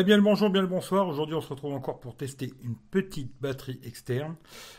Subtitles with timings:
[0.00, 1.06] Eh bien le bonjour, bien le bonsoir.
[1.06, 4.34] Aujourd'hui on se retrouve encore pour tester une petite batterie externe.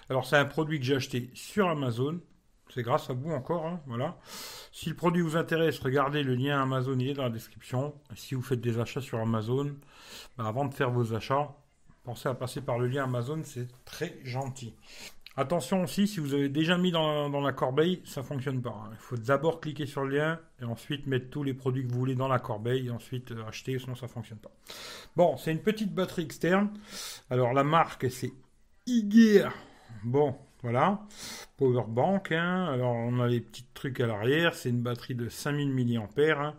[0.10, 2.20] Alors c'est un produit que j'ai acheté sur Amazon.
[2.74, 4.18] C'est grâce à vous encore, hein, voilà.
[4.72, 7.94] Si le produit vous intéresse, regardez le lien Amazon, il est dans la description.
[8.16, 9.76] si vous faites des achats sur Amazon,
[10.40, 11.56] bah, avant de faire vos achats,
[12.04, 14.74] pensez à passer par le lien Amazon, c'est très gentil.
[15.38, 18.84] Attention aussi, si vous avez déjà mis dans, la corbeille, ça fonctionne pas.
[18.86, 18.90] Hein.
[18.92, 22.00] Il faut d'abord cliquer sur le lien et ensuite mettre tous les produits que vous
[22.00, 24.52] voulez dans la corbeille et ensuite euh, acheter, sinon ça fonctionne pas.
[25.16, 26.70] Bon, c'est une petite batterie externe.
[27.30, 28.34] Alors la marque c'est
[28.88, 29.54] Igear.
[30.04, 31.08] Bon, voilà.
[31.56, 32.34] Powerbank.
[32.34, 32.66] Hein.
[32.66, 34.54] Alors on a les petits trucs à l'arrière.
[34.54, 36.02] C'est une batterie de 5000 mAh.
[36.20, 36.56] Hein.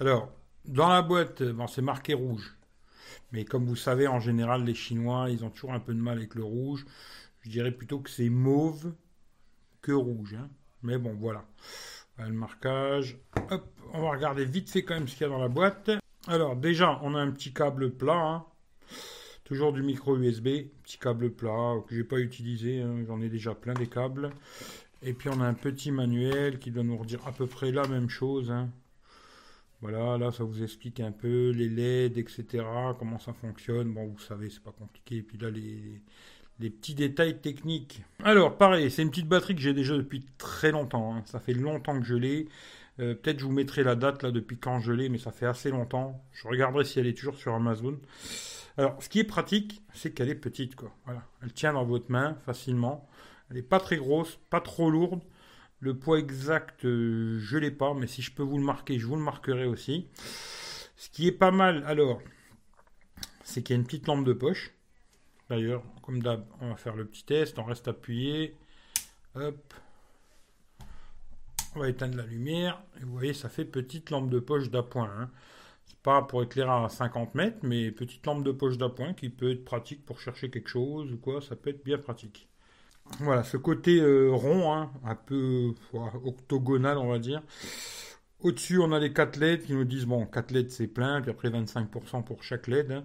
[0.00, 0.30] Alors
[0.64, 2.56] dans la boîte, bon, c'est marqué rouge.
[3.32, 6.18] Mais comme vous savez, en général, les Chinois, ils ont toujours un peu de mal
[6.18, 6.86] avec le rouge.
[7.46, 8.92] Je dirais plutôt que c'est mauve
[9.80, 10.34] que rouge.
[10.34, 10.50] Hein.
[10.82, 11.44] Mais bon, voilà.
[12.18, 13.18] Le marquage.
[13.50, 15.90] Hop, on va regarder vite fait quand même ce qu'il y a dans la boîte.
[16.26, 18.18] Alors déjà, on a un petit câble plat.
[18.20, 18.44] Hein.
[19.44, 20.48] Toujours du micro USB.
[20.82, 22.82] Petit câble plat que j'ai pas utilisé.
[22.82, 23.04] Hein.
[23.06, 24.30] J'en ai déjà plein des câbles.
[25.02, 27.86] Et puis on a un petit manuel qui doit nous redire à peu près la
[27.86, 28.52] même chose.
[29.82, 32.64] Voilà, là ça vous explique un peu les LED, etc.
[32.98, 33.94] Comment ça fonctionne.
[33.94, 35.18] Bon, vous savez, c'est pas compliqué.
[35.18, 36.02] Et puis là, les,
[36.58, 38.02] les petits détails techniques.
[38.24, 41.14] Alors, pareil, c'est une petite batterie que j'ai déjà depuis très longtemps.
[41.14, 41.22] Hein.
[41.26, 42.48] Ça fait longtemps que je l'ai.
[42.98, 45.46] Euh, peut-être je vous mettrai la date là depuis quand je l'ai, mais ça fait
[45.46, 46.24] assez longtemps.
[46.32, 47.98] Je regarderai si elle est toujours sur Amazon.
[48.78, 50.94] Alors, ce qui est pratique, c'est qu'elle est petite, quoi.
[51.04, 53.08] Voilà, elle tient dans votre main facilement.
[53.50, 55.22] Elle n'est pas très grosse, pas trop lourde.
[55.80, 59.06] Le poids exact, euh, je l'ai pas, mais si je peux vous le marquer, je
[59.06, 60.08] vous le marquerai aussi.
[60.96, 62.22] Ce qui est pas mal, alors,
[63.44, 64.72] c'est qu'il y a une petite lampe de poche.
[65.48, 67.58] D'ailleurs, comme d'hab, on va faire le petit test.
[67.58, 68.56] On reste appuyé.
[69.34, 69.74] Hop.
[71.74, 72.82] On va éteindre la lumière.
[73.00, 75.10] Et vous voyez, ça fait petite lampe de poche d'appoint.
[75.18, 75.30] Hein.
[75.84, 79.52] C'est pas pour éclairer à 50 mètres, mais petite lampe de poche d'appoint qui peut
[79.52, 81.40] être pratique pour chercher quelque chose ou quoi.
[81.40, 82.48] Ça peut être bien pratique.
[83.20, 85.74] Voilà, ce côté euh, rond, hein, un peu
[86.24, 87.42] octogonal, on va dire.
[88.40, 91.30] Au-dessus, on a les 4 LED qui nous disent bon, 4 LED c'est plein, puis
[91.30, 92.90] après 25% pour chaque LED.
[92.92, 93.04] Hein.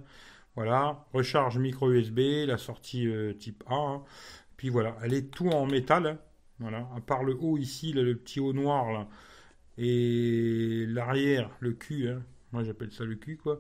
[0.56, 3.76] Voilà, recharge micro USB, la sortie euh, type A.
[3.76, 4.04] Hein.
[4.58, 6.08] Puis voilà, elle est tout en métal.
[6.08, 6.20] Hein.
[6.60, 9.08] Voilà, à part le haut ici, le petit haut noir là,
[9.80, 12.22] et l'arrière, le cul, hein.
[12.52, 13.60] moi j'appelle ça le cul quoi,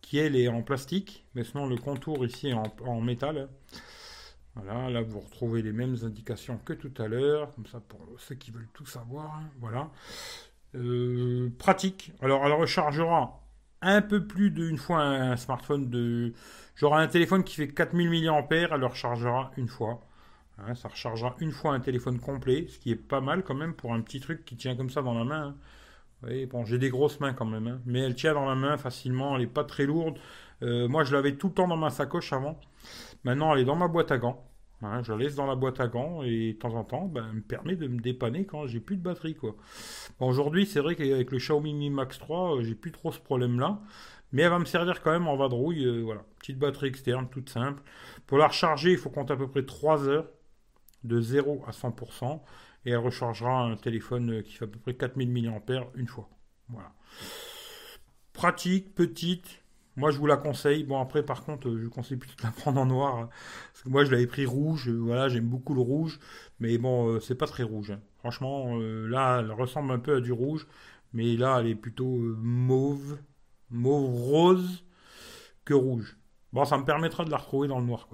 [0.00, 3.50] qui elle est en plastique, mais sinon le contour ici est en, métal.
[4.54, 8.34] Voilà, là vous retrouvez les mêmes indications que tout à l'heure, comme ça pour ceux
[8.34, 9.42] qui veulent tout savoir.
[9.60, 9.90] Voilà.
[10.74, 12.12] Euh, pratique.
[12.22, 13.42] Alors elle rechargera
[13.82, 16.32] un peu plus d'une fois un smartphone de.
[16.76, 20.00] J'aurai un téléphone qui fait 4000 mAh, elle le rechargera une fois.
[20.58, 23.74] Hein, ça rechargera une fois un téléphone complet, ce qui est pas mal quand même
[23.74, 25.56] pour un petit truc qui tient comme ça dans la main.
[26.24, 26.46] Hein.
[26.50, 27.80] bon, j'ai des grosses mains quand même, hein.
[27.86, 30.18] mais elle tient dans la main facilement, elle n'est pas très lourde.
[30.62, 32.60] Euh, moi, je l'avais tout le temps dans ma sacoche avant.
[33.24, 34.47] Maintenant, elle est dans ma boîte à gants.
[34.80, 37.26] Hein, je la laisse dans la boîte à gants et de temps en temps, ben,
[37.28, 39.36] elle me permet de me dépanner quand j'ai plus de batterie.
[40.20, 43.80] Aujourd'hui, c'est vrai qu'avec le Xiaomi Mi Max 3, euh, j'ai plus trop ce problème-là.
[44.30, 45.84] Mais elle va me servir quand même en vadrouille.
[45.84, 47.82] Euh, voilà, petite batterie externe, toute simple.
[48.26, 50.28] Pour la recharger, il faut compter à peu près 3 heures
[51.02, 52.40] de 0 à 100%.
[52.84, 55.60] Et elle rechargera un téléphone euh, qui fait à peu près 4000 mAh
[55.96, 56.28] une fois.
[56.68, 56.92] Voilà.
[58.32, 59.60] Pratique, petite,
[59.98, 60.84] moi, je vous la conseille.
[60.84, 63.16] Bon, après, par contre, je vous conseille plutôt de la prendre en noir.
[63.16, 63.28] Hein.
[63.72, 64.88] parce que moi, je l'avais pris rouge.
[64.88, 66.20] Voilà, j'aime beaucoup le rouge.
[66.60, 67.90] Mais bon, euh, c'est pas très rouge.
[67.90, 68.00] Hein.
[68.20, 70.66] Franchement, euh, là, elle ressemble un peu à du rouge.
[71.12, 73.18] Mais là, elle est plutôt euh, mauve,
[73.70, 74.84] mauve rose
[75.64, 76.16] que rouge.
[76.52, 78.08] Bon, ça me permettra de la retrouver dans le noir.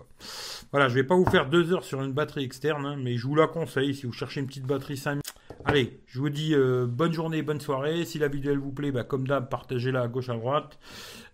[0.73, 3.27] Voilà, je vais pas vous faire deux heures sur une batterie externe, hein, mais je
[3.27, 5.24] vous la conseille si vous cherchez une petite batterie 5
[5.65, 8.05] Allez, je vous dis euh, bonne journée, bonne soirée.
[8.05, 10.79] Si la vidéo elle vous plaît, bah, comme d'hab, partagez-la à gauche à droite.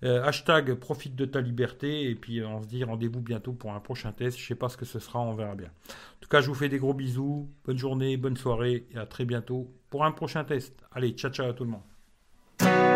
[0.05, 2.09] Euh, hashtag profite de ta liberté.
[2.09, 4.39] Et puis on se dit rendez-vous bientôt pour un prochain test.
[4.39, 5.69] Je sais pas ce que ce sera, on verra bien.
[5.69, 7.49] En tout cas, je vous fais des gros bisous.
[7.65, 10.75] Bonne journée, bonne soirée et à très bientôt pour un prochain test.
[10.93, 12.90] Allez, ciao ciao à tout le monde.